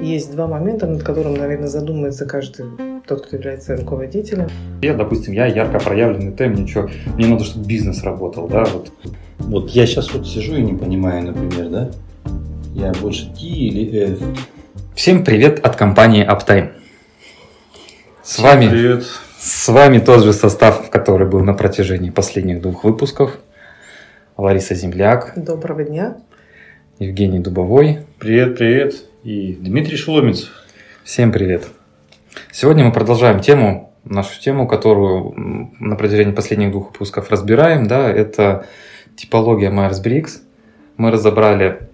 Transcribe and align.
Есть 0.00 0.32
два 0.32 0.46
момента, 0.46 0.86
над 0.86 1.02
которым, 1.02 1.34
наверное, 1.34 1.68
задумается 1.68 2.26
каждый 2.26 2.66
тот, 3.06 3.26
кто 3.26 3.36
является 3.36 3.76
руководителем. 3.76 4.48
Я, 4.82 4.94
допустим, 4.94 5.32
я 5.32 5.46
ярко 5.46 5.78
проявленный 5.78 6.32
Т, 6.32 6.48
мне 6.48 6.66
что, 6.66 6.88
мне 7.14 7.26
надо, 7.26 7.44
чтобы 7.44 7.66
бизнес 7.66 8.02
работал, 8.02 8.48
да, 8.48 8.64
вот. 8.64 8.92
Вот 9.38 9.70
я 9.70 9.86
сейчас 9.86 10.12
вот 10.12 10.26
сижу 10.26 10.56
и 10.56 10.62
не 10.62 10.74
понимаю, 10.74 11.24
например, 11.26 11.68
да, 11.68 11.90
я 12.74 12.92
больше 13.00 13.26
T 13.34 13.42
или 13.42 14.12
F. 14.12 14.18
Всем 14.94 15.24
привет 15.24 15.64
от 15.64 15.76
компании 15.76 16.26
Uptime. 16.26 16.70
С 18.22 18.38
вами, 18.38 18.68
Привет. 18.68 19.04
с 19.38 19.68
вами 19.68 19.98
тот 19.98 20.24
же 20.24 20.32
состав, 20.32 20.90
который 20.90 21.28
был 21.28 21.40
на 21.44 21.54
протяжении 21.54 22.10
последних 22.10 22.60
двух 22.60 22.82
выпусков. 22.82 23.38
Лариса 24.36 24.74
Земляк, 24.74 25.32
Доброго 25.36 25.84
дня. 25.84 26.16
Евгений 26.98 27.38
Дубовой. 27.38 28.00
Привет, 28.18 28.58
привет. 28.58 29.04
И 29.26 29.58
Дмитрий 29.60 29.96
Шеломец. 29.96 30.52
Всем 31.02 31.32
привет. 31.32 31.66
Сегодня 32.52 32.84
мы 32.84 32.92
продолжаем 32.92 33.40
тему, 33.40 33.92
нашу 34.04 34.40
тему, 34.40 34.68
которую 34.68 35.34
на 35.80 35.96
протяжении 35.96 36.30
последних 36.30 36.70
двух 36.70 36.92
выпусков 36.92 37.28
разбираем. 37.28 37.88
Да, 37.88 38.08
это 38.08 38.66
типология 39.16 39.72
Майерс-Бриггс. 39.72 40.42
Мы 40.96 41.10
разобрали 41.10 41.88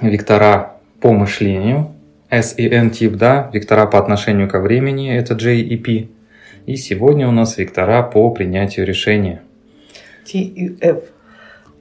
вектора 0.00 0.78
по 1.00 1.12
мышлению, 1.12 1.94
S 2.28 2.58
и 2.58 2.68
N 2.68 2.90
тип, 2.90 3.12
да, 3.12 3.48
вектора 3.52 3.86
по 3.86 4.00
отношению 4.00 4.48
ко 4.48 4.58
времени, 4.58 5.16
это 5.16 5.36
J 5.36 5.58
и 5.58 5.76
P. 5.76 6.08
И 6.66 6.74
сегодня 6.74 7.28
у 7.28 7.30
нас 7.30 7.56
вектора 7.56 8.02
по 8.02 8.28
принятию 8.32 8.84
решения. 8.84 9.42
T 10.26 10.38
и 10.38 10.76
F. 10.80 11.04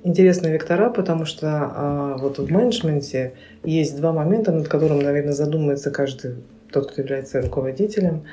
Интересные 0.03 0.53
вектора, 0.53 0.89
потому 0.89 1.25
что 1.25 1.47
а, 1.47 2.17
вот 2.17 2.39
в 2.39 2.51
менеджменте 2.51 3.33
есть 3.63 3.95
два 3.97 4.11
момента, 4.11 4.51
над 4.51 4.67
которым, 4.67 4.99
наверное, 4.99 5.33
задумается 5.33 5.91
каждый 5.91 6.37
тот, 6.71 6.91
кто 6.91 7.01
является 7.01 7.41
руководителем. 7.41 8.23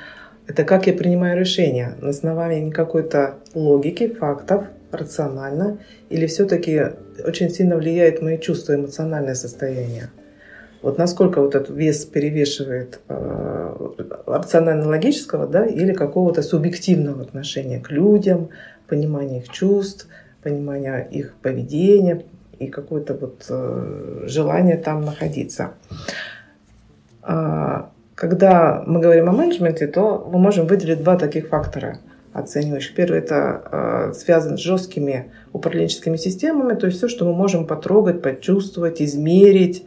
Это 0.47 0.63
как 0.63 0.87
я 0.87 0.93
принимаю 0.93 1.39
решения 1.39 1.95
на 2.01 2.09
основании 2.09 2.71
какой-то 2.71 3.35
логики, 3.53 4.07
фактов, 4.07 4.65
рационально, 4.91 5.79
или 6.09 6.25
все-таки 6.25 6.81
очень 7.23 7.51
сильно 7.51 7.77
влияет 7.77 8.23
мои 8.23 8.39
чувства, 8.39 8.73
эмоциональное 8.73 9.35
состояние. 9.35 10.09
Вот 10.81 10.97
насколько 10.97 11.39
вот 11.41 11.53
этот 11.53 11.75
вес 11.75 12.05
перевешивает 12.05 12.99
э, 13.09 13.75
рационально-логического, 14.25 15.45
да, 15.45 15.65
или 15.65 15.93
какого-то 15.93 16.41
субъективного 16.41 17.21
отношения 17.21 17.79
к 17.79 17.91
людям, 17.91 18.49
понимания 18.87 19.39
их 19.39 19.49
чувств, 19.49 20.07
понимания 20.43 21.07
их 21.11 21.35
поведения 21.41 22.23
и 22.59 22.67
какое-то 22.67 23.13
вот 23.13 23.45
э, 23.49 24.23
желание 24.25 24.77
там 24.77 25.01
находиться. 25.01 25.71
А, 27.21 27.89
Когда 28.15 28.83
мы 28.85 28.99
говорим 28.99 29.29
о 29.29 29.31
менеджменте, 29.31 29.87
то 29.87 30.27
мы 30.31 30.39
можем 30.39 30.67
выделить 30.67 31.01
два 31.03 31.17
таких 31.17 31.47
фактора 31.47 31.99
оценивающих. 32.33 32.95
Первый 32.95 33.19
это 33.19 33.61
э, 33.71 34.13
связан 34.13 34.57
с 34.57 34.61
жесткими 34.61 35.31
управленческими 35.53 36.17
системами, 36.17 36.75
то 36.75 36.85
есть 36.85 36.97
все, 36.97 37.07
что 37.07 37.25
мы 37.25 37.33
можем 37.33 37.65
потрогать, 37.65 38.21
почувствовать, 38.21 39.01
измерить. 39.01 39.83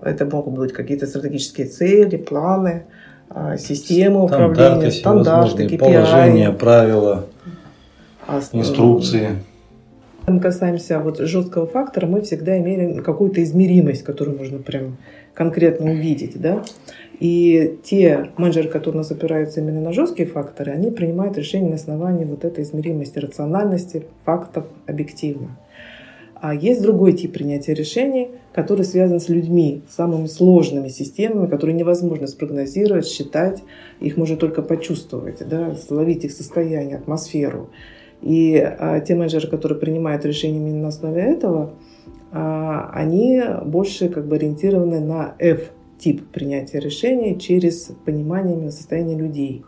Это 0.00 0.26
могут 0.26 0.54
быть 0.54 0.72
какие-то 0.72 1.06
стратегические 1.06 1.68
цели, 1.68 2.16
планы, 2.16 2.86
э, 3.30 3.56
системы 3.58 4.24
управления, 4.24 4.90
стандарты, 4.90 5.66
KPI. 5.66 5.78
положения, 5.78 6.52
правила, 6.52 7.26
инструкции. 8.52 9.38
Мы 10.28 10.40
касаемся 10.40 10.98
вот 10.98 11.18
жесткого 11.18 11.68
фактора, 11.68 12.06
мы 12.06 12.20
всегда 12.20 12.58
имеем 12.58 13.04
какую-то 13.04 13.42
измеримость, 13.44 14.02
которую 14.02 14.36
можно 14.36 14.58
прям 14.58 14.96
конкретно 15.34 15.92
увидеть, 15.92 16.40
да. 16.40 16.64
И 17.20 17.78
те 17.84 18.30
менеджеры, 18.36 18.68
которые 18.68 18.96
у 18.96 18.98
нас 19.02 19.12
опираются 19.12 19.60
именно 19.60 19.80
на 19.80 19.92
жесткие 19.92 20.26
факторы, 20.26 20.72
они 20.72 20.90
принимают 20.90 21.38
решения 21.38 21.68
на 21.68 21.76
основании 21.76 22.24
вот 22.24 22.44
этой 22.44 22.64
измеримости, 22.64 23.20
рациональности, 23.20 24.04
фактов 24.24 24.64
объективно. 24.86 25.56
А 26.34 26.54
есть 26.54 26.82
другой 26.82 27.12
тип 27.12 27.32
принятия 27.32 27.72
решений, 27.72 28.28
который 28.52 28.84
связан 28.84 29.20
с 29.20 29.28
людьми, 29.28 29.82
самыми 29.88 30.26
сложными 30.26 30.88
системами, 30.88 31.46
которые 31.46 31.76
невозможно 31.76 32.26
спрогнозировать, 32.26 33.06
считать, 33.06 33.62
их 34.00 34.16
можно 34.16 34.36
только 34.36 34.62
почувствовать, 34.62 35.46
да, 35.48 35.74
словить 35.76 36.24
их 36.24 36.32
состояние, 36.32 36.96
атмосферу. 36.96 37.70
И 38.26 38.56
а, 38.56 38.98
те 38.98 39.14
менеджеры, 39.14 39.46
которые 39.46 39.78
принимают 39.78 40.24
решения 40.24 40.56
именно 40.56 40.82
на 40.82 40.88
основе 40.88 41.22
этого, 41.22 41.74
а, 42.32 42.90
они 42.92 43.40
больше 43.64 44.08
как 44.08 44.26
бы 44.26 44.34
ориентированы 44.34 44.98
на 44.98 45.36
F-тип 45.38 46.26
принятия 46.32 46.80
решений 46.80 47.38
через 47.38 47.92
понимание 48.04 48.56
именно 48.56 48.72
состояния 48.72 49.16
людей. 49.16 49.64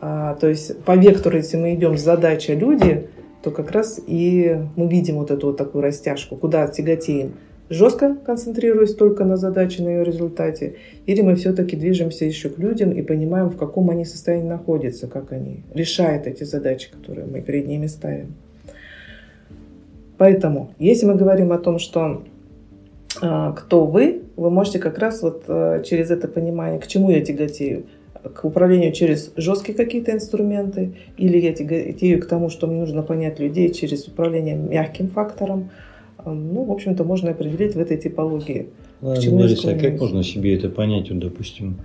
А, 0.00 0.34
то 0.36 0.48
есть 0.48 0.82
по 0.84 0.96
вектору, 0.96 1.36
если 1.36 1.58
мы 1.58 1.74
идем 1.74 1.98
с 1.98 2.00
задачей 2.00 2.54
люди, 2.54 3.10
то 3.42 3.50
как 3.50 3.70
раз 3.70 4.00
и 4.06 4.56
мы 4.76 4.88
видим 4.88 5.16
вот 5.16 5.30
эту 5.30 5.48
вот 5.48 5.58
такую 5.58 5.82
растяжку, 5.82 6.36
куда 6.36 6.66
тяготеем. 6.66 7.34
Жестко 7.74 8.14
концентрируясь 8.24 8.94
только 8.94 9.24
на 9.24 9.36
задаче, 9.36 9.82
на 9.82 9.88
ее 9.88 10.04
результате, 10.04 10.76
или 11.06 11.22
мы 11.22 11.34
все-таки 11.34 11.74
движемся 11.74 12.24
еще 12.24 12.48
к 12.48 12.56
людям 12.56 12.92
и 12.92 13.02
понимаем, 13.02 13.48
в 13.48 13.56
каком 13.56 13.90
они 13.90 14.04
состоянии 14.04 14.46
находятся, 14.46 15.08
как 15.08 15.32
они 15.32 15.64
решают 15.74 16.28
эти 16.28 16.44
задачи, 16.44 16.88
которые 16.92 17.26
мы 17.26 17.40
перед 17.40 17.66
ними 17.66 17.88
ставим. 17.88 18.34
Поэтому, 20.18 20.70
если 20.78 21.04
мы 21.06 21.16
говорим 21.16 21.50
о 21.50 21.58
том, 21.58 21.80
что 21.80 22.22
а, 23.20 23.50
кто 23.52 23.86
вы, 23.86 24.22
вы 24.36 24.50
можете 24.50 24.78
как 24.78 24.98
раз 24.98 25.22
вот 25.22 25.42
а, 25.48 25.82
через 25.82 26.12
это 26.12 26.28
понимание, 26.28 26.78
к 26.78 26.86
чему 26.86 27.10
я 27.10 27.24
тяготею, 27.24 27.86
к 28.22 28.44
управлению 28.44 28.92
через 28.92 29.32
жесткие 29.36 29.76
какие-то 29.76 30.12
инструменты, 30.12 30.94
или 31.16 31.38
я 31.38 31.52
тяготею 31.52 32.22
к 32.22 32.26
тому, 32.26 32.50
что 32.50 32.68
мне 32.68 32.78
нужно 32.78 33.02
понять 33.02 33.40
людей 33.40 33.74
через 33.74 34.06
управление 34.06 34.54
мягким 34.54 35.08
фактором. 35.08 35.70
Ну, 36.24 36.64
в 36.64 36.72
общем-то, 36.72 37.04
можно 37.04 37.30
определить 37.30 37.74
в 37.74 37.78
этой 37.78 37.98
типологии. 37.98 38.70
Ладно, 39.00 39.34
Лариса, 39.34 39.72
а 39.72 39.78
как 39.78 40.00
можно 40.00 40.22
себе 40.22 40.54
это 40.56 40.68
понять, 40.68 41.10
вот, 41.10 41.18
допустим, 41.18 41.80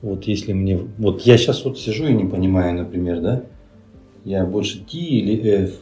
вот 0.00 0.24
если 0.24 0.52
мне, 0.52 0.78
вот 0.98 1.22
я 1.22 1.36
сейчас 1.36 1.64
вот 1.64 1.78
сижу 1.78 2.06
и 2.06 2.12
не 2.12 2.24
понимаю, 2.24 2.76
например, 2.76 3.20
да, 3.20 3.44
я 4.24 4.46
больше 4.46 4.78
T 4.78 4.96
или 4.96 5.64
F. 5.64 5.72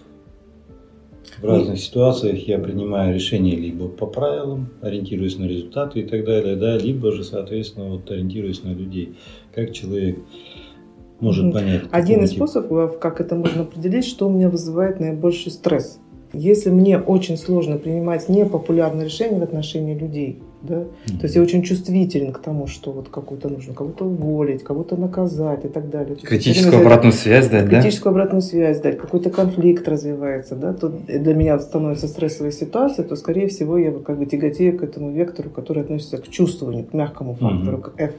В 1.39 1.45
разных 1.45 1.79
ситуациях 1.79 2.49
я 2.49 2.59
принимаю 2.59 3.15
решения 3.15 3.57
либо 3.57 3.89
по 3.89 4.07
правилам, 4.07 4.71
ориентируясь 4.81 5.37
на 5.37 5.45
результаты 5.45 6.01
и 6.01 6.05
так 6.05 6.25
далее, 6.25 6.57
да, 6.57 6.79
либо 6.79 7.13
же, 7.13 7.25
соответственно, 7.25 7.91
вот 7.91 8.11
ориентируясь 8.11 8.63
на 8.63 8.69
людей. 8.69 9.17
Как 9.55 9.73
человек 9.73 10.19
может 11.21 11.53
понять? 11.53 11.83
Один 11.91 12.23
из 12.23 12.31
типу? 12.31 12.47
способов, 12.47 12.99
как 12.99 13.21
это 13.21 13.35
можно 13.35 13.63
определить, 13.63 14.07
что 14.07 14.29
у 14.29 14.33
меня 14.33 14.49
вызывает 14.49 15.01
наибольший 15.01 15.53
стресс. 15.53 16.01
Если 16.33 16.71
мне 16.71 16.99
очень 16.99 17.37
сложно 17.37 17.79
принимать 17.79 18.29
непопулярные 18.29 19.07
решения 19.07 19.39
в 19.39 19.43
отношении 19.43 19.95
людей, 19.95 20.41
да, 20.63 20.85
то 21.07 21.23
есть 21.23 21.37
я 21.37 21.43
очень 21.43 21.63
чувствителен 21.63 22.33
к 22.33 22.39
тому, 22.41 22.67
что 22.67 22.91
вот 22.91 23.09
какую-то 23.09 23.49
нужно 23.49 23.75
кого-то 23.75 24.05
уволить, 24.05 24.65
кого-то 24.65 24.97
наказать 24.97 25.65
и 25.65 25.69
так 25.69 25.89
далее. 25.91 26.17
То 26.17 26.27
Критическую 26.27 26.81
обратную 26.81 27.13
связь 27.13 27.49
дать, 27.49 27.69
да? 27.69 27.81
критическую 27.81 28.11
обратную 28.11 28.43
связь 28.43 28.81
дать, 28.81 28.99
какой-то 28.99 29.31
конфликт 29.31 29.87
развивается, 29.87 30.57
да, 30.57 30.73
то 30.73 30.89
для 30.89 31.35
меня 31.35 31.59
становится 31.59 32.09
стрессовая 32.09 32.51
ситуация, 32.53 33.05
то, 33.05 33.15
скорее 33.17 33.47
всего, 33.47 33.79
я 33.79 33.91
вот 33.93 34.03
как 34.05 34.19
бы 34.19 34.27
тяготею 34.27 34.77
к 34.77 34.83
этому 34.83 35.13
вектору, 35.13 35.51
который 35.51 35.83
относится 35.85 36.19
к 36.19 36.29
чувствованию, 36.29 36.85
к 36.85 36.93
мягкому 36.93 37.35
фактору, 37.35 37.77
Мгм. 37.79 37.83
к 37.83 37.93
F. 38.01 38.13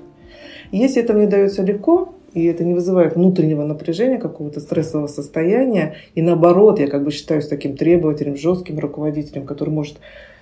И 0.72 0.78
если 0.78 1.02
это 1.02 1.14
мне 1.14 1.28
дается 1.28 1.64
легко, 1.64 2.14
и 2.34 2.46
это 2.46 2.64
не 2.64 2.74
вызывает 2.74 3.16
внутреннего 3.16 3.64
напряжения, 3.64 4.18
какого-то 4.18 4.60
стрессового 4.60 5.08
состояния, 5.08 5.96
и 6.16 6.22
наоборот, 6.22 6.80
я 6.80 6.88
как 6.88 7.04
бы 7.04 7.12
считаюсь 7.12 7.48
таким 7.48 7.76
требовательным, 7.76 8.38
жестким 8.38 8.80
руководителем, 8.80 9.46
который 9.46 9.70
может 9.70 9.98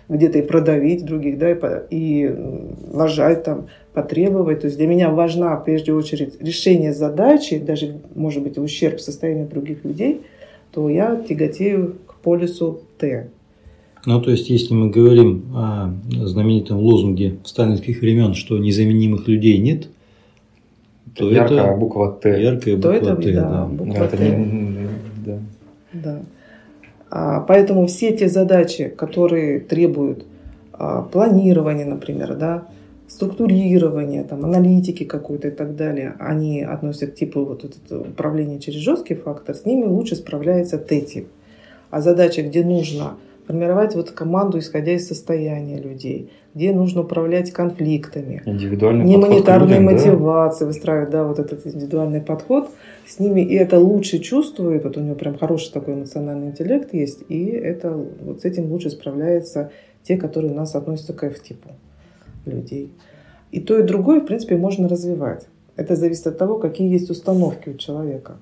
где-то 0.10 0.40
и 0.40 0.42
продавить 0.42 1.06
других, 1.06 1.38
да, 1.38 1.52
и, 1.52 1.58
и 1.90 2.36
нажать 2.94 3.44
там, 3.44 3.68
потребовать. 3.94 4.62
То 4.62 4.68
есть 4.68 4.78
для 4.78 4.88
меня 4.88 5.10
важна, 5.10 5.56
прежде 5.56 5.94
очередь, 5.94 6.42
решение 6.42 6.94
задачи, 6.94 7.58
даже, 7.58 7.98
может 8.14 8.44
быть, 8.44 8.58
ущерб 8.58 9.00
состоянию 9.00 9.48
других 9.48 9.84
людей, 9.84 10.22
то 10.72 10.90
я 10.90 11.16
тяготею 11.16 11.96
к 12.06 12.16
полюсу 12.16 12.82
Т. 13.00 13.30
Ну, 14.06 14.22
то 14.22 14.30
есть, 14.30 14.50
если 14.52 14.76
мы 14.76 14.92
говорим 14.92 15.46
о 15.56 15.90
знаменитом 16.26 16.78
лозунге 16.78 17.38
сталинских 17.44 18.02
времен, 18.02 18.36
что 18.36 18.60
незаменимых 18.60 19.28
людей 19.28 19.58
нет, 19.58 19.88
то 21.16 21.30
Яркая 21.30 21.64
это 21.68 21.76
буква 21.78 22.12
Т. 22.22 22.42
яркая 22.42 22.78
То 22.78 22.92
буква 22.92 23.12
это, 23.12 23.16
Т, 23.16 23.34
да, 23.34 23.42
да. 23.50 23.66
буква 23.66 23.94
Да, 24.00 24.06
это 24.06 24.18
Т. 24.18 24.30
не- 24.30 24.88
да. 25.26 25.38
Да. 25.94 26.20
А, 27.10 27.40
Поэтому 27.42 27.88
все 27.88 28.16
те 28.16 28.28
задачи, 28.28 28.90
которые 28.90 29.60
требуют 29.60 30.26
а, 30.74 31.04
планирования, 31.04 31.86
например, 31.86 32.36
да, 32.36 32.64
структурирования, 33.08 34.24
там, 34.24 34.44
аналитики 34.44 35.04
какой-то 35.04 35.48
и 35.48 35.52
так 35.52 35.76
далее, 35.76 36.16
они 36.20 36.64
относятся 36.64 37.08
к 37.08 37.16
типу 37.16 37.46
вот 37.46 37.64
это 37.64 38.00
управления 38.00 38.60
через 38.60 38.80
жесткий 38.82 39.16
фактор, 39.16 39.56
с 39.56 39.66
ними 39.66 39.86
лучше 39.86 40.16
справляется 40.16 40.78
Т-тип. 40.78 41.28
А 41.92 42.02
задачи, 42.02 42.42
где 42.42 42.64
нужно 42.66 43.14
формировать 43.48 43.96
вот 43.96 44.12
команду, 44.12 44.60
исходя 44.60 44.94
из 44.94 45.08
состояния 45.08 45.80
людей, 45.80 46.32
где 46.54 46.74
нужно 46.74 47.02
управлять 47.02 47.52
конфликтами. 47.52 48.42
Не 49.04 49.18
монетарные 49.18 49.80
людям, 49.80 49.86
да? 49.86 49.92
мотивации 49.94 50.66
выстраивать, 50.66 51.10
да, 51.10 51.24
вот 51.24 51.40
этот 51.40 51.66
индивидуальный 51.66 52.22
подход 52.22 52.70
с 53.08 53.20
ними, 53.20 53.42
и 53.42 53.56
это 53.56 53.80
лучше 53.80 54.20
чувствует, 54.20 54.84
вот 54.84 54.98
у 54.98 55.02
него 55.02 55.16
прям 55.16 55.38
хороший 55.38 55.72
такой 55.72 55.94
эмоциональный 55.94 56.48
интеллект 56.48 56.94
есть, 56.94 57.24
и 57.30 57.46
это 57.46 57.92
вот 58.22 58.42
с 58.42 58.46
этим 58.46 58.72
лучше 58.72 58.90
справляются 58.90 59.72
те, 60.04 60.18
которые 60.18 60.52
у 60.52 60.56
нас 60.56 60.76
относятся 60.76 61.14
к 61.14 61.24
F-типу 61.24 61.70
людей. 62.46 62.92
И 63.52 63.60
то, 63.60 63.78
и 63.80 63.84
другое, 63.84 64.22
в 64.22 64.26
принципе, 64.26 64.58
можно 64.58 64.88
развивать. 64.88 65.48
Это 65.76 65.96
зависит 65.96 66.28
от 66.28 66.38
того, 66.38 66.58
какие 66.58 66.92
есть 66.92 67.10
установки 67.10 67.70
у 67.70 67.78
человека. 67.78 68.38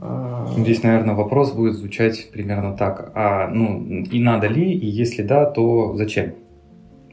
А, 0.00 0.46
Здесь, 0.56 0.82
наверное, 0.82 1.14
вопрос 1.14 1.52
будет 1.52 1.74
звучать 1.74 2.30
примерно 2.32 2.76
так. 2.76 3.12
А, 3.14 3.48
ну, 3.48 4.04
и 4.10 4.18
надо 4.20 4.46
ли, 4.46 4.72
и 4.72 4.86
если 4.86 5.22
да, 5.22 5.44
то 5.44 5.94
зачем? 5.96 6.32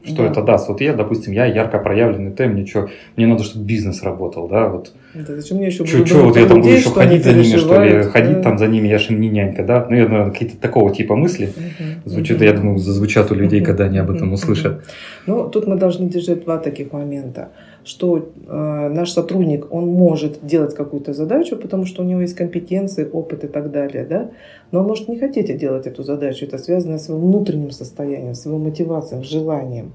Что 0.04 0.22
Да. 0.22 0.30
это 0.30 0.42
даст? 0.42 0.68
Вот 0.68 0.80
я, 0.80 0.94
допустим, 0.94 1.32
я 1.34 1.44
ярко 1.44 1.78
проявленный 1.78 2.30
Т, 2.30 2.46
мне 2.46 2.64
что, 2.64 2.88
мне 3.16 3.26
надо, 3.26 3.42
чтобы 3.42 3.66
бизнес 3.66 4.02
работал, 4.02 4.48
да, 4.48 4.68
вот. 4.68 4.94
да 5.12 5.36
зачем 5.36 5.58
мне 5.58 5.66
еще 5.66 5.84
Что, 5.84 5.98
буду 5.98 6.24
вот 6.28 6.36
я 6.36 6.46
там 6.46 6.60
буду 6.60 6.72
еще 6.72 6.82
что 6.82 6.92
ходить 6.92 7.24
за 7.24 7.32
ними, 7.32 7.42
что 7.42 7.82
ли, 7.82 7.90
переживают, 7.90 8.06
ходить 8.12 8.36
да. 8.36 8.42
там 8.42 8.58
за 8.58 8.68
ними, 8.68 8.88
я 8.88 8.98
же 8.98 9.12
им 9.12 9.20
не 9.20 9.28
нянька, 9.28 9.64
да? 9.64 9.86
Ну, 9.90 9.96
я, 9.96 10.08
наверное, 10.08 10.30
какие-то 10.30 10.56
такого 10.56 10.94
типа 10.94 11.16
мысли 11.16 11.52
Мгм. 11.54 12.02
звучат, 12.06 12.36
Мгм. 12.38 12.46
я 12.46 12.52
думаю, 12.52 12.78
зазвучат 12.78 13.30
у 13.32 13.34
людей, 13.34 13.60
Мгм. 13.60 13.66
когда 13.66 13.84
они 13.84 13.98
об 13.98 14.10
этом 14.10 14.32
услышат. 14.32 14.84
Ну, 15.26 15.48
тут 15.48 15.66
мы 15.66 15.76
должны 15.76 16.08
держать 16.08 16.44
два 16.44 16.58
таких 16.58 16.92
момента, 16.92 17.48
что 17.84 18.18
э, 18.18 18.88
наш 18.88 19.10
сотрудник, 19.10 19.66
он 19.70 19.86
может 19.86 20.44
делать 20.46 20.74
какую-то 20.74 21.12
задачу, 21.14 21.56
потому 21.56 21.86
что 21.86 22.02
у 22.02 22.04
него 22.04 22.20
есть 22.20 22.34
компетенции, 22.34 23.08
опыт 23.10 23.44
и 23.44 23.48
так 23.48 23.70
далее, 23.70 24.04
да, 24.04 24.30
но 24.72 24.80
он 24.80 24.86
может 24.86 25.08
не 25.08 25.18
хотеть 25.18 25.56
делать 25.56 25.86
эту 25.86 26.02
задачу, 26.02 26.44
это 26.44 26.58
связано 26.58 26.98
с 26.98 27.08
его 27.08 27.18
внутренним 27.18 27.70
состоянием, 27.70 28.34
с 28.34 28.46
его 28.46 28.58
мотивацией, 28.58 29.22
желанием. 29.24 29.92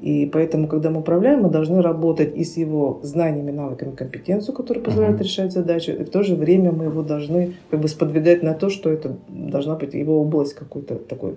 И 0.00 0.30
поэтому, 0.32 0.66
когда 0.66 0.88
мы 0.90 1.00
управляем, 1.00 1.42
мы 1.42 1.50
должны 1.50 1.82
работать 1.82 2.34
и 2.34 2.42
с 2.42 2.56
его 2.56 3.00
знаниями, 3.02 3.50
навыками, 3.50 3.94
компетенцией, 3.94 4.56
которые 4.56 4.82
позволяют 4.82 5.16
Мгм. 5.16 5.24
решать 5.24 5.52
задачу, 5.52 5.92
и 5.92 6.04
в 6.04 6.10
то 6.10 6.22
же 6.22 6.36
время 6.36 6.72
мы 6.72 6.84
его 6.84 7.02
должны 7.02 7.52
как 7.70 7.80
бы 7.80 7.88
сподвигать 7.88 8.42
на 8.42 8.54
то, 8.54 8.70
что 8.70 8.90
это 8.90 9.16
должна 9.28 9.74
быть 9.74 9.92
его 9.92 10.20
область 10.20 10.54
какой-то 10.54 10.94
такой 10.94 11.34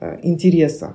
э, 0.00 0.18
интереса. 0.24 0.94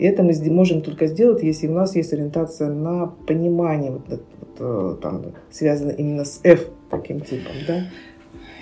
И 0.00 0.04
это 0.04 0.22
мы 0.22 0.32
можем 0.50 0.80
только 0.80 1.06
сделать, 1.08 1.42
если 1.42 1.66
у 1.66 1.74
нас 1.74 1.94
есть 1.94 2.14
ориентация 2.14 2.70
на 2.70 3.12
понимание, 3.26 3.90
вот, 3.90 4.08
вот, 4.08 4.22
э, 4.58 4.96
там, 5.02 5.22
связано 5.50 5.90
именно 5.90 6.24
с 6.24 6.40
F 6.42 6.68
таким 6.90 7.20
типом, 7.20 7.52
да? 7.68 7.82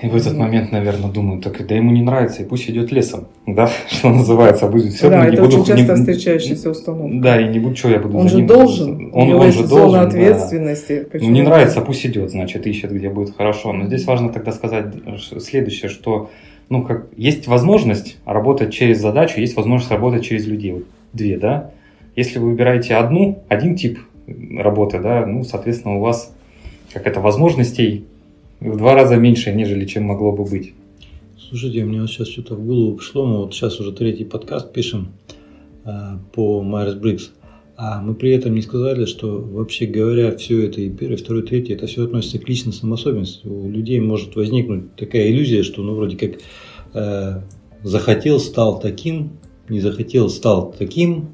И 0.02 0.08
в 0.08 0.16
этот 0.16 0.36
момент, 0.36 0.72
наверное, 0.72 1.12
думаю, 1.12 1.40
так 1.40 1.64
да 1.64 1.76
ему 1.76 1.92
не 1.92 2.02
нравится, 2.02 2.42
и 2.42 2.44
пусть 2.44 2.68
идет 2.68 2.90
лесом, 2.90 3.28
да, 3.46 3.70
что 3.88 4.08
называется, 4.08 4.66
будет 4.66 4.94
все 4.94 5.10
да, 5.10 5.18
равно 5.18 5.30
не 5.30 5.34
это 5.36 5.44
буду... 5.44 5.60
очень 5.60 5.76
часто 5.76 5.92
не- 5.92 5.98
встречающаяся 6.00 6.70
установка. 6.70 7.18
Да, 7.22 7.40
и 7.40 7.48
не 7.48 7.60
буду, 7.60 7.76
что 7.76 7.90
я 7.90 8.00
буду 8.00 8.18
он 8.18 8.28
же 8.28 8.38
ним- 8.38 8.46
должен, 8.48 9.10
Он, 9.14 9.32
он 9.34 9.52
же 9.52 9.64
зона 9.64 9.68
должен, 9.68 10.00
да. 10.00 10.06
ответственности. 10.08 11.02
Ну, 11.04 11.10
Почему? 11.12 11.30
не 11.30 11.42
нравится, 11.42 11.80
пусть 11.82 12.04
идет, 12.04 12.32
значит, 12.32 12.66
ищет, 12.66 12.90
где 12.90 13.10
будет 13.10 13.36
хорошо. 13.36 13.72
Но 13.72 13.86
здесь 13.86 14.04
важно 14.06 14.30
тогда 14.30 14.50
сказать 14.50 14.86
следующее, 15.40 15.88
что 15.88 16.30
ну, 16.68 16.82
как, 16.82 17.06
есть 17.16 17.46
возможность 17.46 18.18
работать 18.24 18.72
через 18.72 19.00
задачу, 19.00 19.40
есть 19.40 19.54
возможность 19.54 19.92
работать 19.92 20.24
через 20.24 20.44
людей. 20.44 20.72
Вот 20.72 20.84
две, 21.12 21.38
да? 21.38 21.72
Если 22.16 22.38
вы 22.38 22.50
выбираете 22.50 22.94
одну, 22.94 23.44
один 23.48 23.76
тип 23.76 23.98
работы, 24.26 25.00
да, 25.00 25.24
ну, 25.26 25.44
соответственно, 25.44 25.96
у 25.96 26.00
вас 26.00 26.34
как 26.92 27.06
это 27.06 27.20
возможностей 27.20 28.04
в 28.60 28.76
два 28.76 28.94
раза 28.94 29.16
меньше, 29.16 29.52
нежели 29.52 29.84
чем 29.84 30.04
могло 30.04 30.32
бы 30.32 30.44
быть. 30.44 30.74
Слушайте, 31.38 31.84
мне 31.84 32.00
вот 32.00 32.10
сейчас 32.10 32.28
что-то 32.28 32.56
в 32.56 32.66
голову 32.66 32.96
пришло. 32.96 33.24
Мы 33.24 33.38
вот 33.38 33.54
сейчас 33.54 33.80
уже 33.80 33.92
третий 33.92 34.24
подкаст 34.24 34.72
пишем 34.72 35.12
а, 35.84 36.18
по 36.32 36.62
Брикс. 36.62 37.30
А 37.76 38.02
мы 38.02 38.14
при 38.14 38.32
этом 38.32 38.54
не 38.54 38.60
сказали, 38.60 39.04
что 39.04 39.38
вообще 39.38 39.86
говоря, 39.86 40.36
все 40.36 40.66
это 40.66 40.80
и 40.80 40.90
первый, 40.90 41.16
второй, 41.16 41.44
третий, 41.44 41.74
это 41.74 41.86
все 41.86 42.04
относится 42.04 42.40
к 42.40 42.48
личностным 42.48 42.92
особенностям. 42.92 43.52
У 43.52 43.70
людей 43.70 44.00
может 44.00 44.34
возникнуть 44.34 44.96
такая 44.96 45.30
иллюзия, 45.30 45.62
что 45.62 45.82
ну 45.82 45.94
вроде 45.94 46.16
как 46.16 46.40
э, 46.94 47.40
захотел, 47.84 48.40
стал 48.40 48.80
таким, 48.80 49.30
не 49.70 49.80
захотел, 49.80 50.28
стал 50.28 50.74
таким 50.76 51.30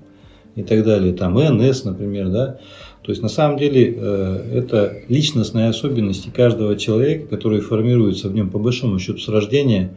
и 0.54 0.62
так 0.62 0.84
далее. 0.84 1.12
Там 1.12 1.34
НС, 1.34 1.84
например, 1.84 2.28
да. 2.28 2.58
То 3.02 3.10
есть 3.10 3.22
на 3.22 3.28
самом 3.28 3.58
деле 3.58 3.94
э, 3.94 4.50
это 4.54 5.02
личностные 5.08 5.69
особенности 5.69 6.31
каждого 6.31 6.76
человека, 6.76 7.26
которые 7.26 7.60
формируются 7.60 8.28
в 8.28 8.34
нем 8.34 8.50
по 8.50 8.58
большому 8.58 8.98
счету 8.98 9.19
с 9.19 9.28
рождения. 9.28 9.94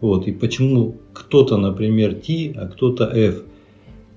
Вот, 0.00 0.28
и 0.28 0.32
почему 0.32 0.96
кто-то, 1.12 1.56
например, 1.56 2.14
T, 2.14 2.52
а 2.56 2.68
кто-то 2.68 3.04
F. 3.04 3.42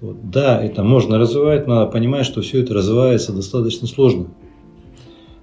Вот, 0.01 0.29
да, 0.29 0.63
это 0.63 0.83
можно 0.83 1.17
развивать, 1.17 1.65
но 1.65 1.75
надо 1.75 1.91
понимать, 1.91 2.25
что 2.25 2.41
все 2.41 2.61
это 2.61 2.75
развивается 2.75 3.33
достаточно 3.33 3.87
сложно. 3.87 4.27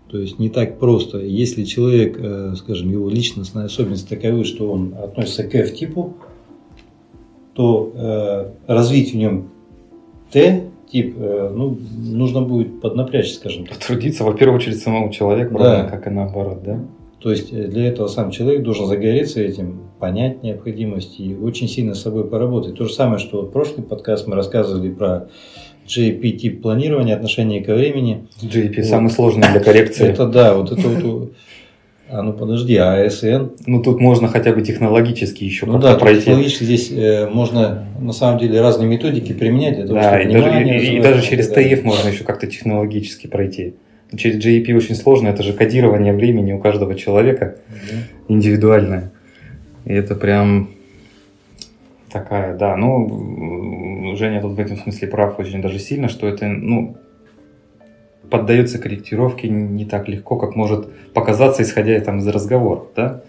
То 0.08 0.18
есть 0.18 0.38
не 0.38 0.48
так 0.48 0.78
просто. 0.78 1.18
Если 1.18 1.64
человек, 1.64 2.16
э, 2.20 2.54
скажем, 2.56 2.88
его 2.92 3.10
личностная 3.10 3.64
особенность 3.64 4.08
таковы, 4.08 4.44
что 4.44 4.70
он 4.70 4.94
относится 4.94 5.42
к 5.42 5.54
F-типу, 5.56 6.16
то 7.54 7.92
э, 7.94 8.50
развить 8.66 9.12
в 9.12 9.16
нем 9.16 9.48
Т-тип 10.32 11.14
э, 11.16 11.52
ну, 11.54 11.78
нужно 11.96 12.42
будет 12.42 12.80
поднапрячься, 12.80 13.36
скажем 13.36 13.66
так. 13.66 13.78
Потрудиться, 13.78 14.24
во 14.24 14.34
первую 14.34 14.58
очередь, 14.58 14.78
самому 14.78 15.10
человеку, 15.12 15.58
Да. 15.58 15.76
равно 15.76 15.90
как 15.90 16.06
и 16.06 16.10
наоборот, 16.10 16.62
да? 16.64 16.80
То 17.20 17.30
есть 17.30 17.52
э, 17.52 17.68
для 17.68 17.86
этого 17.86 18.08
сам 18.08 18.30
человек 18.30 18.62
должен 18.62 18.86
загореться 18.86 19.40
этим, 19.40 19.80
понять 19.98 20.42
необходимость 20.42 21.20
и 21.20 21.34
очень 21.34 21.68
сильно 21.68 21.94
с 21.94 22.02
собой 22.02 22.24
поработать. 22.24 22.74
То 22.74 22.84
же 22.84 22.92
самое, 22.92 23.18
что 23.18 23.42
вот 23.42 23.52
прошлый 23.52 23.86
подкаст 23.86 24.26
мы 24.26 24.34
рассказывали 24.34 24.90
про 24.90 25.28
JP-тип 25.86 26.60
планирования, 26.62 27.14
отношение 27.14 27.62
ко 27.62 27.74
времени. 27.74 28.26
JP 28.42 28.76
Вот. 28.76 28.84
самый 28.84 29.10
сложный 29.10 29.48
для 29.50 29.60
коррекции. 29.60 30.08
Это 30.08 30.26
да, 30.26 30.54
вот 30.54 30.72
это 30.72 30.88
вот... 30.88 31.32
А 32.08 32.22
ну 32.22 32.32
подожди, 32.34 32.76
а 32.76 33.02
АСН? 33.04 33.50
Ну, 33.66 33.82
тут 33.82 33.98
можно 34.00 34.28
хотя 34.28 34.52
бы 34.52 34.60
технологически 34.62 35.44
еще 35.44 35.64
Ну 35.66 35.72
как-то 35.74 35.88
да, 35.88 35.94
пройти. 35.98 36.20
технологически 36.20 36.64
здесь 36.64 36.92
э, 36.92 37.28
можно 37.30 37.86
на 37.98 38.12
самом 38.12 38.38
деле 38.38 38.60
разные 38.60 38.86
методики 38.88 39.32
применять 39.32 39.76
для 39.76 39.86
того, 39.86 39.98
Да, 39.98 40.20
чтобы 40.20 40.30
и 40.30 40.40
даже, 40.42 40.64
и- 40.64 40.96
и 40.98 41.00
даже 41.00 41.22
через. 41.22 41.48
ТФ 41.48 41.82
можно 41.84 42.08
еще 42.10 42.24
как-то 42.24 42.46
технологически 42.46 43.26
пройти. 43.26 43.74
Через 44.16 44.44
JEP 44.44 44.72
очень 44.76 44.94
сложно, 44.94 45.28
это 45.28 45.42
же 45.42 45.54
кодирование 45.54 46.12
времени 46.12 46.52
у 46.52 46.58
каждого 46.58 46.94
человека 46.94 47.56
Мгм. 47.68 48.36
индивидуальное. 48.36 49.10
И 49.86 49.92
это 49.92 50.14
прям 50.14 50.68
такая, 52.12 52.54
да, 52.56 52.76
ну, 52.76 54.14
Женя 54.16 54.40
тут 54.40 54.52
в 54.52 54.60
этом 54.60 54.76
смысле 54.76 55.08
прав 55.08 55.38
очень 55.40 55.60
даже 55.62 55.78
сильно, 55.78 56.08
что 56.08 56.28
это, 56.28 56.46
ну, 56.46 56.96
поддается 58.34 58.81
корректировке 58.81 59.48
не 59.48 59.84
так 59.84 60.08
легко, 60.08 60.36
как 60.36 60.56
может 60.56 60.88
показаться, 61.12 61.62
исходя 61.62 62.00
там 62.00 62.19
из 62.19 62.26
разговоров, 62.26 62.88
да? 62.96 63.22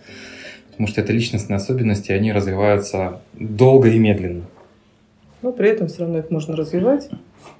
Потому 0.71 0.87
что 0.87 1.01
это 1.01 1.13
личностные 1.13 1.57
особенности, 1.57 2.11
они 2.11 2.33
развиваются 2.33 3.21
долго 3.33 3.89
и 3.89 3.99
медленно. 3.99 4.45
Но 5.43 5.51
при 5.51 5.69
этом 5.69 5.89
все 5.89 6.01
равно 6.01 6.17
их 6.17 6.31
можно 6.31 6.55
развивать, 6.55 7.11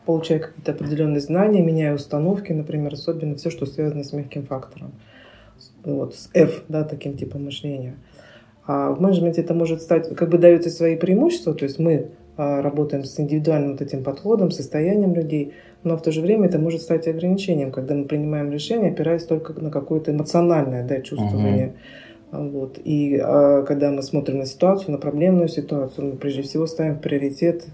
получая 0.08 0.40
какие-то 0.40 0.72
определенные 0.72 1.20
знания, 1.20 1.62
меняя 1.62 1.94
установки, 1.94 2.52
например, 2.52 2.96
особенно 2.96 3.36
все, 3.36 3.52
что 3.52 3.68
связано 3.68 4.04
с 4.04 4.12
мягким 4.12 4.48
фактором. 4.48 4.92
Вот, 5.84 6.16
с 6.16 6.32
F, 6.34 6.64
да, 6.68 6.84
таким 6.84 7.16
типом 7.16 7.46
мышления. 7.46 7.94
А 8.66 8.90
в 8.90 9.00
менеджменте 9.00 9.42
это 9.42 9.54
может 9.54 9.84
стать, 9.84 10.16
как 10.16 10.30
бы 10.30 10.40
дает 10.40 10.66
и 10.66 10.72
свои 10.72 10.96
преимущества, 10.96 11.54
то 11.54 11.66
есть 11.66 11.78
мы 11.78 12.10
работаем 12.38 13.04
с 13.04 13.20
индивидуальным 13.20 13.72
вот 13.72 13.82
этим 13.82 14.04
подходом, 14.04 14.52
состоянием 14.52 15.14
людей, 15.14 15.54
но 15.84 15.98
в 15.98 16.02
то 16.02 16.12
же 16.12 16.22
время 16.22 16.48
это 16.48 16.60
может 16.60 16.82
стать 16.82 17.08
ограничением, 17.08 17.72
когда 17.72 17.96
мы 17.96 18.06
принимаем 18.06 18.52
решение, 18.52 18.92
опираясь 18.92 19.24
только 19.24 19.54
на 19.54 19.70
какое-то 19.70 20.12
эмоциональное 20.12 20.86
да, 20.86 21.00
чувствование. 21.02 21.74
Вот. 22.32 22.80
И 22.84 23.20
а, 23.24 23.64
когда 23.64 23.92
мы 23.92 24.02
смотрим 24.02 24.40
на 24.40 24.46
ситуацию, 24.46 24.92
на 24.92 24.98
проблемную 24.98 25.48
ситуацию, 25.48 26.08
мы 26.08 26.18
прежде 26.18 26.42
всего 26.42 26.66
ставим 26.66 26.96
в 26.96 27.02
приоритет 27.02 27.66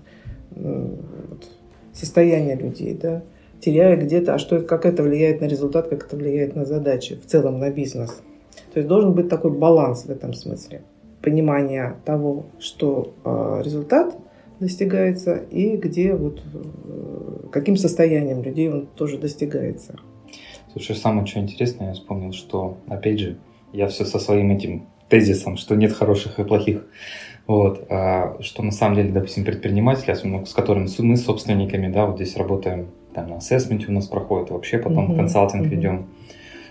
вот, 0.51 1.48
состояние 1.94 2.56
людей, 2.56 2.98
да, 3.01 3.24
теряя 3.60 3.96
где-то, 3.96 4.36
а 4.36 4.38
что, 4.38 4.60
как 4.60 4.86
это 4.86 5.03
влияет 5.03 5.41
на 5.41 5.46
результат, 5.46 5.88
как 5.88 6.06
это 6.06 6.15
влияет 6.15 6.56
на 6.56 6.65
задачи, 6.65 7.15
в 7.15 7.25
целом 7.25 7.60
на 7.60 7.72
бизнес. 7.72 8.22
То 8.74 8.80
есть 8.80 8.88
должен 8.88 9.13
быть 9.13 9.30
такой 9.30 9.51
баланс 9.51 10.06
в 10.06 10.10
этом 10.10 10.34
смысле. 10.34 10.82
Понимание 11.22 11.96
того, 12.03 12.46
что 12.60 13.13
э, 13.24 13.62
результат 13.63 14.15
достигается 14.62 15.36
и 15.36 15.75
где 15.75 16.13
вот 16.13 16.41
э, 16.53 17.48
каким 17.51 17.75
состоянием 17.75 18.44
людей 18.44 18.70
он 18.70 18.86
тоже 18.96 19.18
достигается. 19.18 19.96
Слушай, 20.72 20.96
самое 20.96 21.25
что 21.25 21.39
интересное, 21.39 21.88
я 21.89 21.94
вспомнил, 21.94 22.32
что, 22.32 22.77
опять 22.88 23.20
же, 23.20 23.38
я 23.74 23.88
все 23.88 24.06
со 24.06 24.20
своим 24.20 24.51
этим 24.51 24.86
тезисом, 25.10 25.58
что 25.58 25.75
нет 25.75 25.91
хороших 25.91 26.39
и 26.39 26.46
плохих. 26.46 26.86
Вот, 27.48 27.86
а, 27.89 28.38
что 28.39 28.62
на 28.63 28.72
самом 28.72 28.96
деле, 28.96 29.12
допустим, 29.12 29.44
предприниматели, 29.44 30.12
особенно 30.12 30.46
с 30.46 30.53
которыми 30.53 30.88
мы 31.00 31.18
с 31.18 31.25
собственниками, 31.25 31.91
да, 31.91 32.06
вот 32.06 32.15
здесь 32.15 32.38
работаем, 32.38 32.88
там 33.13 33.30
на 33.30 33.38
ассессменте 33.38 33.88
у 33.88 33.91
нас 33.91 34.08
проходит, 34.08 34.51
вообще 34.51 34.77
потом 34.77 35.06
Мгм, 35.06 35.18
консалтинг 35.18 35.65
мгм. 35.65 35.75
ведем, 35.75 36.06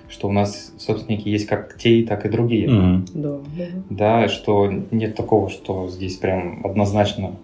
что 0.08 0.28
у 0.28 0.32
нас 0.32 0.72
собственники 0.78 1.28
есть 1.28 1.46
как 1.46 1.76
те, 1.76 2.02
так 2.04 2.24
и 2.24 2.28
другие. 2.28 2.70
Мгм. 2.70 3.04
Да, 3.14 3.38
да. 3.58 3.66
Да, 3.90 4.28
что 4.28 4.72
нет 4.90 5.16
такого, 5.16 5.50
что 5.50 5.88
здесь 5.88 6.16
прям 6.16 6.64
однозначно 6.64 7.36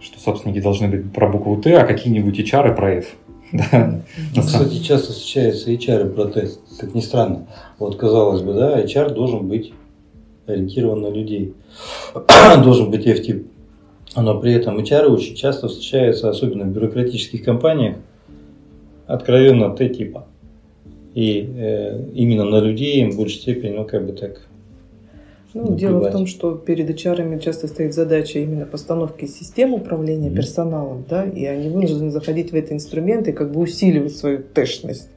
что 0.00 0.18
собственники 0.18 0.60
должны 0.60 0.88
быть 0.88 1.12
про 1.12 1.28
букву 1.28 1.60
Т, 1.60 1.74
а 1.76 1.86
какие-нибудь 1.86 2.38
HR 2.38 2.74
про 2.74 2.94
F. 2.94 3.06
Да. 3.52 4.00
Ну, 4.36 4.42
кстати, 4.42 4.80
часто 4.80 5.12
встречаются 5.12 5.72
HR 5.72 6.14
про 6.14 6.26
Т, 6.26 6.50
как 6.78 6.94
ни 6.94 7.00
странно. 7.00 7.48
Вот 7.80 7.96
казалось 7.96 8.42
бы, 8.42 8.52
да, 8.52 8.80
HR 8.80 9.12
должен 9.12 9.48
быть 9.48 9.72
ориентирован 10.46 11.00
на 11.00 11.08
людей. 11.08 11.54
должен 12.62 12.90
быть 12.90 13.06
F-тип. 13.06 13.46
Но 14.16 14.38
при 14.38 14.52
этом 14.52 14.78
HR 14.78 15.06
очень 15.06 15.34
часто 15.34 15.68
встречаются, 15.68 16.30
особенно 16.30 16.64
в 16.64 16.68
бюрократических 16.68 17.44
компаниях, 17.44 17.96
откровенно 19.06 19.74
Т-типа. 19.74 20.26
И 21.14 21.48
э, 21.56 22.04
именно 22.14 22.44
на 22.44 22.60
людей 22.60 23.00
им 23.02 23.10
в 23.10 23.16
большей 23.16 23.40
степени, 23.40 23.70
ну, 23.70 23.84
как 23.84 24.06
бы 24.06 24.12
так, 24.12 24.48
ну, 25.52 25.74
дело 25.74 26.00
в 26.00 26.12
том, 26.12 26.26
что 26.26 26.54
перед 26.54 26.88
HR 26.88 27.38
часто 27.40 27.66
стоит 27.66 27.94
задача 27.94 28.38
именно 28.38 28.66
постановки 28.66 29.26
систем 29.26 29.74
управления 29.74 30.28
mm-hmm. 30.28 30.36
персоналом, 30.36 31.04
да, 31.08 31.24
и 31.24 31.44
они 31.44 31.68
вынуждены 31.68 32.10
заходить 32.10 32.52
в 32.52 32.54
эти 32.54 32.72
инструменты 32.72 33.30
и 33.30 33.34
как 33.34 33.50
бы 33.52 33.60
усиливать 33.60 34.16
свою 34.16 34.42
тэшность, 34.42 35.10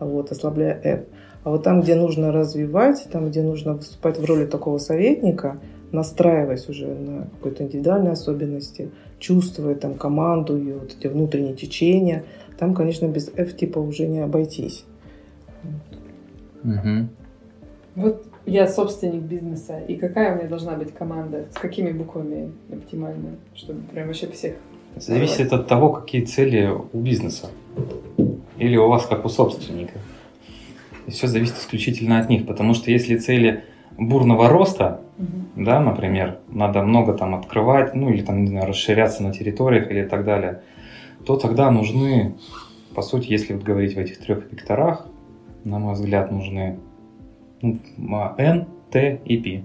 вот, 0.00 0.32
ослабляя 0.32 0.80
F. 0.82 1.00
А 1.44 1.50
вот 1.50 1.62
там, 1.62 1.82
где 1.82 1.94
нужно 1.94 2.32
развивать, 2.32 3.06
там, 3.10 3.30
где 3.30 3.42
нужно 3.42 3.74
выступать 3.74 4.18
в 4.18 4.24
роли 4.24 4.44
такого 4.44 4.78
советника, 4.78 5.58
настраиваясь 5.92 6.68
уже 6.68 6.86
на 6.86 7.28
какой-то 7.36 7.64
индивидуальной 7.64 8.12
особенности, 8.12 8.90
чувствуя 9.18 9.74
там 9.74 9.94
команду, 9.94 10.56
ее 10.56 10.78
вот 10.78 10.94
эти 10.98 11.06
внутренние 11.06 11.54
течения, 11.54 12.24
там, 12.58 12.74
конечно, 12.74 13.06
без 13.06 13.30
F-типа 13.34 13.78
уже 13.78 14.06
не 14.06 14.18
обойтись. 14.18 14.84
Угу. 16.62 17.08
Вот 17.96 18.29
я 18.50 18.66
собственник 18.66 19.22
бизнеса, 19.22 19.78
и 19.78 19.94
какая 19.94 20.34
у 20.34 20.38
меня 20.38 20.48
должна 20.48 20.72
быть 20.72 20.92
команда, 20.92 21.46
с 21.54 21.58
какими 21.58 21.92
буквами 21.92 22.52
оптимально, 22.72 23.36
чтобы 23.54 23.80
прям 23.82 24.08
вообще 24.08 24.26
всех... 24.26 24.54
Зависит 24.96 25.52
от 25.52 25.68
того, 25.68 25.90
какие 25.90 26.24
цели 26.24 26.68
у 26.92 26.98
бизнеса. 26.98 27.50
Или 28.58 28.76
у 28.76 28.88
вас, 28.88 29.06
как 29.06 29.24
у 29.24 29.28
собственника. 29.28 29.98
И 31.06 31.12
все 31.12 31.28
зависит 31.28 31.58
исключительно 31.58 32.18
от 32.18 32.28
них, 32.28 32.46
потому 32.46 32.74
что 32.74 32.90
если 32.90 33.16
цели 33.16 33.62
бурного 33.96 34.48
роста, 34.48 35.00
угу. 35.16 35.28
да, 35.64 35.78
например, 35.78 36.38
надо 36.48 36.82
много 36.82 37.14
там 37.14 37.36
открывать, 37.36 37.94
ну 37.94 38.10
или 38.10 38.22
там, 38.22 38.42
не 38.42 38.48
знаю, 38.48 38.66
расширяться 38.66 39.22
на 39.22 39.32
территориях 39.32 39.90
или 39.90 40.02
так 40.02 40.24
далее, 40.24 40.62
то 41.24 41.36
тогда 41.36 41.70
нужны, 41.70 42.34
по 42.96 43.02
сути, 43.02 43.30
если 43.30 43.54
вот 43.54 43.62
говорить 43.62 43.94
в 43.94 43.98
этих 43.98 44.18
трех 44.18 44.50
векторах, 44.50 45.06
на 45.62 45.78
мой 45.78 45.94
взгляд, 45.94 46.32
нужны 46.32 46.78
ну, 46.78 46.89
N, 47.62 48.66
T 48.90 49.20
и 49.24 49.36
P. 49.36 49.64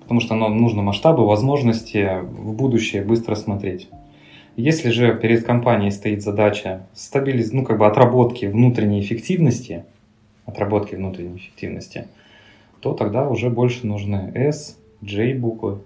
Потому 0.00 0.20
что 0.20 0.34
нам 0.34 0.58
нужны 0.58 0.82
масштабы, 0.82 1.26
возможности 1.26 2.20
в 2.22 2.52
будущее 2.52 3.02
быстро 3.02 3.34
смотреть. 3.34 3.88
Если 4.56 4.90
же 4.90 5.16
перед 5.16 5.44
компанией 5.44 5.90
стоит 5.90 6.22
задача 6.22 6.86
стабилиз... 6.92 7.52
ну, 7.52 7.64
как 7.64 7.78
бы 7.78 7.86
отработки 7.86 8.46
внутренней 8.46 9.00
эффективности, 9.00 9.84
отработки 10.44 10.94
внутренней 10.94 11.36
эффективности, 11.36 12.06
то 12.80 12.92
тогда 12.92 13.28
уже 13.28 13.50
больше 13.50 13.86
нужны 13.86 14.30
S, 14.34 14.78
J 15.00 15.34
буквы. 15.34 15.78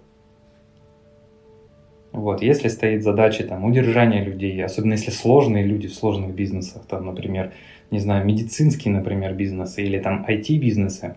Вот. 2.12 2.43
Если 2.43 2.69
стоит 2.69 3.03
задача 3.03 3.45
там, 3.45 3.65
удержания 3.65 4.25
людей, 4.25 4.65
особенно 4.65 4.93
если 4.93 5.11
сложные 5.11 5.65
люди 5.65 5.88
в 5.88 5.95
сложных 5.95 6.35
бизнесах, 6.35 6.83
там, 6.88 7.07
например, 7.07 7.53
не 7.91 7.99
знаю, 7.99 8.25
медицинские, 8.25 8.95
например, 8.95 9.35
бизнесы 9.35 9.83
или 9.83 9.99
там 9.99 10.25
IT-бизнесы, 10.29 11.15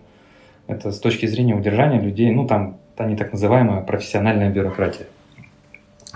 это 0.67 0.91
с 0.91 0.99
точки 0.99 1.25
зрения 1.25 1.55
удержания 1.55 1.99
людей, 1.99 2.31
ну 2.31 2.45
там, 2.45 2.77
они 2.97 3.15
так 3.15 3.33
называемая 3.33 3.81
профессиональная 3.81 4.49
бюрократия. 4.49 5.07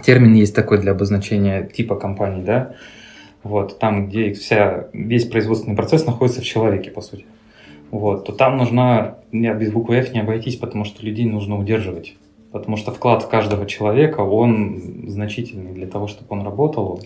Термин 0.04 0.34
есть 0.34 0.54
такой 0.54 0.80
для 0.80 0.92
обозначения 0.92 1.64
типа 1.64 1.96
компаний, 1.96 2.44
да, 2.44 2.76
вот, 3.44 3.80
там, 3.80 4.08
где 4.08 4.34
вся, 4.34 4.88
весь 4.92 5.26
производственный 5.26 5.76
процесс 5.76 6.06
находится 6.06 6.42
в 6.42 6.46
человеке, 6.46 6.92
по 6.92 7.02
сути. 7.02 7.26
Вот, 7.92 8.26
то 8.26 8.34
там 8.34 8.58
нужна, 8.58 9.18
не, 9.32 9.54
без 9.54 9.72
буквы 9.72 9.98
F 9.98 10.14
не 10.14 10.20
обойтись, 10.20 10.56
потому 10.58 10.84
что 10.84 11.06
людей 11.06 11.26
нужно 11.26 11.58
удерживать. 11.58 12.16
Потому 12.56 12.78
что 12.78 12.92
вклад 12.92 13.26
каждого 13.26 13.66
человека, 13.66 14.22
он 14.22 15.10
значительный 15.10 15.74
для 15.74 15.88
того, 15.88 16.08
чтобы 16.08 16.28
он 16.30 16.44
работал, 16.46 17.02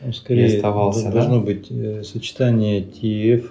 там 0.00 0.12
скорее 0.12 0.46
и 0.46 0.54
оставался. 0.54 1.10
Должно 1.10 1.40
да? 1.40 1.46
быть 1.46 1.66
э, 1.68 2.04
сочетание 2.04 2.80
TF 2.80 3.44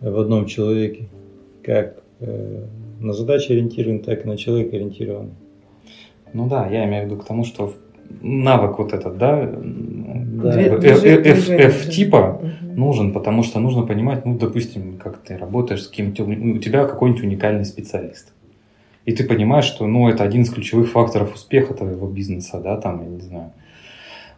в 0.00 0.18
одном 0.18 0.46
человеке, 0.46 1.04
как 1.62 2.02
э, 2.18 2.64
на 2.98 3.12
задачи 3.12 3.52
ориентирован, 3.52 4.00
так 4.00 4.24
и 4.24 4.28
на 4.28 4.36
человека 4.36 4.74
ориентирован. 4.74 5.30
Ну 6.32 6.48
да, 6.48 6.66
я 6.66 6.86
имею 6.86 7.04
в 7.04 7.06
виду 7.06 7.20
к 7.20 7.24
тому, 7.24 7.44
что 7.44 7.72
навык 8.20 8.80
вот 8.80 8.92
этот, 8.92 9.16
да, 9.16 9.48
да. 9.48 10.60
F-типа 10.60 12.42
нужен, 12.74 13.12
потому 13.12 13.44
что 13.44 13.60
нужно 13.60 13.86
понимать, 13.86 14.26
ну, 14.26 14.36
допустим, 14.36 14.98
как 14.98 15.18
ты 15.18 15.36
работаешь 15.36 15.84
с 15.84 15.88
кем-то, 15.88 16.24
у 16.24 16.58
тебя 16.58 16.84
какой-нибудь 16.84 17.22
уникальный 17.22 17.64
специалист. 17.64 18.32
И 19.08 19.12
ты 19.12 19.24
понимаешь, 19.24 19.64
что, 19.64 19.86
ну, 19.86 20.06
это 20.10 20.22
один 20.22 20.42
из 20.42 20.50
ключевых 20.50 20.90
факторов 20.90 21.34
успеха 21.34 21.72
твоего 21.72 22.06
бизнеса, 22.06 22.60
да, 22.60 22.76
там, 22.76 23.02
я 23.02 23.08
не 23.08 23.22
знаю, 23.22 23.52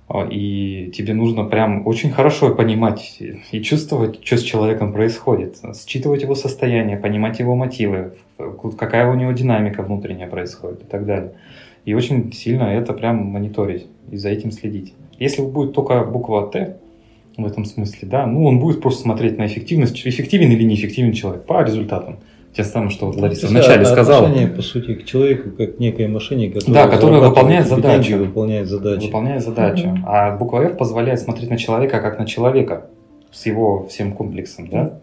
а, 0.06 0.28
и 0.30 0.92
тебе 0.92 1.12
нужно 1.12 1.42
прям 1.42 1.88
очень 1.88 2.10
хорошо 2.12 2.54
понимать 2.54 3.20
и 3.50 3.62
чувствовать, 3.62 4.24
что 4.24 4.36
с 4.36 4.42
человеком 4.42 4.92
происходит, 4.92 5.56
считывать 5.74 6.22
его 6.22 6.36
состояние, 6.36 6.98
понимать 6.98 7.40
его 7.40 7.56
мотивы, 7.56 8.12
какая 8.78 9.10
у 9.10 9.16
него 9.16 9.32
динамика 9.32 9.82
внутренняя 9.82 10.28
происходит 10.28 10.82
и 10.82 10.86
так 10.86 11.04
далее. 11.04 11.32
И 11.84 11.92
очень 11.94 12.32
сильно 12.32 12.62
это 12.62 12.92
прям 12.92 13.16
мониторить 13.24 13.88
и 14.08 14.16
за 14.16 14.28
этим 14.28 14.52
следить. 14.52 14.94
Если 15.18 15.42
будет 15.42 15.72
только 15.72 16.04
буква 16.04 16.46
Т 16.46 16.76
в 17.36 17.44
этом 17.44 17.64
смысле, 17.64 18.06
да, 18.06 18.24
ну 18.24 18.46
он 18.46 18.60
будет 18.60 18.80
просто 18.80 19.02
смотреть 19.02 19.36
на 19.36 19.48
эффективность, 19.48 20.06
эффективен 20.06 20.52
или 20.52 20.62
неэффективен 20.62 21.12
человек 21.12 21.44
по 21.44 21.60
результатам. 21.64 22.20
Те 22.54 22.64
самое, 22.64 22.90
что 22.90 23.06
вот 23.06 23.16
Лариса 23.16 23.46
ну, 23.46 23.52
вначале 23.52 23.84
сказала. 23.84 24.26
Отношение, 24.26 24.48
по 24.52 24.62
сути, 24.62 24.94
к 24.94 25.04
человеку, 25.04 25.50
как 25.50 25.76
к 25.76 25.78
некой 25.78 26.08
машине, 26.08 26.50
которая, 26.50 26.86
да, 26.86 26.90
которая 26.90 27.20
выполняет 27.20 27.68
задачу. 27.68 28.18
Выполняет 28.18 28.68
задачу. 28.68 29.06
Выполняет 29.06 29.42
задачу. 29.42 29.88
Угу. 29.88 29.98
А 30.06 30.36
буква 30.36 30.64
F 30.64 30.76
позволяет 30.76 31.20
смотреть 31.20 31.48
на 31.48 31.58
человека 31.58 32.00
как 32.00 32.18
на 32.18 32.26
человека 32.26 32.86
с 33.30 33.46
его 33.46 33.86
всем 33.86 34.12
комплексом, 34.12 34.68
да? 34.68 34.98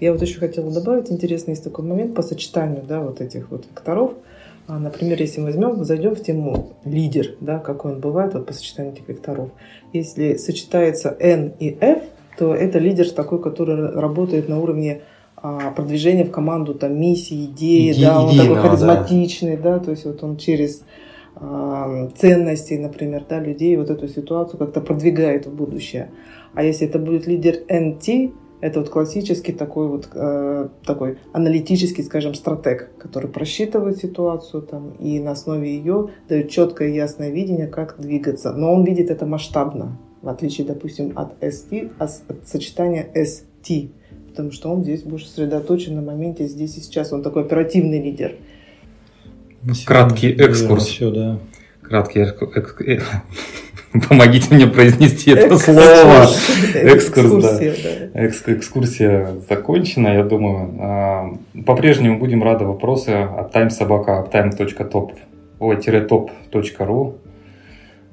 Я 0.00 0.12
вот 0.12 0.20
еще 0.22 0.40
хотела 0.40 0.72
добавить, 0.72 1.12
интересный 1.12 1.52
есть 1.52 1.62
такой 1.62 1.84
момент 1.84 2.14
по 2.16 2.22
сочетанию, 2.22 2.82
да, 2.86 3.00
вот 3.00 3.20
этих 3.20 3.50
вот 3.52 3.64
векторов. 3.70 4.14
А, 4.66 4.78
например, 4.78 5.20
если 5.20 5.40
мы 5.40 5.46
возьмем, 5.46 5.84
зайдем 5.84 6.16
в 6.16 6.22
тему 6.22 6.72
лидер, 6.84 7.36
да, 7.40 7.58
какой 7.58 7.92
он 7.92 8.00
бывает 8.00 8.34
вот 8.34 8.46
по 8.46 8.52
сочетанию 8.52 8.92
этих 8.94 9.08
векторов. 9.08 9.50
Если 9.92 10.36
сочетается 10.36 11.16
N 11.20 11.52
и 11.60 11.76
F, 11.80 12.02
то 12.36 12.54
это 12.54 12.78
лидер 12.78 13.08
такой, 13.10 13.40
который 13.40 13.92
работает 13.92 14.48
на 14.48 14.58
уровне 14.58 15.00
а, 15.00 15.17
продвижение 15.76 16.24
в 16.24 16.30
команду 16.30 16.74
там 16.74 17.00
миссии, 17.00 17.46
идеи, 17.46 17.92
Иде, 17.92 18.06
да, 18.06 18.22
он 18.22 18.36
такой 18.36 18.56
харизматичный, 18.56 19.56
да. 19.56 19.78
да, 19.78 19.84
то 19.84 19.90
есть 19.92 20.04
вот 20.04 20.22
он 20.22 20.36
через 20.36 20.82
а, 21.36 22.08
ценности, 22.16 22.74
например, 22.74 23.24
да, 23.28 23.38
людей 23.38 23.76
вот 23.76 23.90
эту 23.90 24.08
ситуацию 24.08 24.58
как-то 24.58 24.80
продвигает 24.80 25.46
в 25.46 25.54
будущее. 25.54 26.10
А 26.54 26.64
если 26.64 26.88
это 26.88 26.98
будет 26.98 27.26
лидер 27.26 27.54
NT, 27.68 28.32
это 28.60 28.80
вот 28.80 28.88
классический 28.88 29.52
такой 29.52 29.86
вот 29.86 30.08
э, 30.12 30.68
такой 30.84 31.18
аналитический, 31.32 32.02
скажем, 32.02 32.34
стратег, 32.34 32.90
который 32.98 33.30
просчитывает 33.30 33.98
ситуацию 33.98 34.62
там 34.62 34.90
и 34.98 35.20
на 35.20 35.32
основе 35.32 35.72
ее 35.72 36.08
дает 36.28 36.50
четкое 36.50 36.88
и 36.88 36.94
ясное 36.96 37.30
видение, 37.30 37.68
как 37.68 38.00
двигаться. 38.00 38.52
Но 38.52 38.74
он 38.74 38.82
видит 38.82 39.10
это 39.10 39.26
масштабно, 39.26 39.96
в 40.22 40.28
отличие, 40.28 40.66
допустим, 40.66 41.12
от 41.16 41.40
ST, 41.40 41.92
от 41.98 42.10
сочетания 42.44 43.06
ST 43.14 43.90
потому 44.38 44.52
что 44.52 44.70
он 44.70 44.84
здесь 44.84 45.02
больше 45.02 45.26
сосредоточен 45.26 45.96
на 45.96 46.00
моменте 46.00 46.46
здесь 46.46 46.76
и 46.76 46.80
сейчас. 46.80 47.12
Он 47.12 47.24
такой 47.24 47.42
оперативный 47.42 48.00
лидер. 48.00 48.36
Краткий 49.84 50.30
экскурс. 50.30 50.86
Все, 50.86 51.10
да. 51.10 51.40
Краткий 51.82 52.20
экскурс. 52.20 52.54
Помогите 54.08 54.54
мне 54.54 54.68
произнести 54.68 55.32
это 55.32 55.58
слово. 55.58 56.28
Экскурс, 56.72 57.42
да. 57.42 57.58
Экскурсия 58.14 59.38
закончена, 59.48 60.08
я 60.08 60.22
думаю. 60.22 60.76
А, 60.78 61.36
по-прежнему 61.66 62.20
будем 62.20 62.44
рады 62.44 62.64
вопросы 62.64 63.08
от 63.08 63.52
timesobaka, 63.52 64.24
uptime.top, 64.24 65.14
ой-топ.ру. 65.58 67.14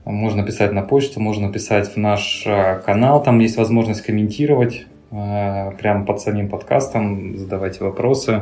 Можно 0.06 0.44
писать 0.44 0.72
на 0.72 0.82
почту, 0.82 1.20
можно 1.20 1.52
писать 1.52 1.94
в 1.94 1.98
наш 1.98 2.46
а, 2.48 2.80
канал, 2.80 3.22
там 3.22 3.38
есть 3.38 3.58
возможность 3.58 4.02
комментировать 4.02 4.88
Э, 4.88 4.95
прямо 5.78 6.06
под 6.06 6.22
самим 6.22 6.50
подкастом, 6.50 7.38
задавайте 7.38 7.84
вопросы. 7.84 8.42